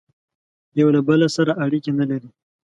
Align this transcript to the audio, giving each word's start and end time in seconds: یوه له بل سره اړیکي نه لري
یوه 0.79 0.91
له 0.95 1.01
بل 1.07 1.19
سره 1.37 1.51
اړیکي 1.65 1.91
نه 1.99 2.05
لري 2.11 2.29